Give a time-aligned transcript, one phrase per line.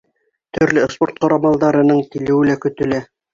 [0.57, 3.05] Төрлө спорт ҡорамалдарының килеүе лә көтөлә.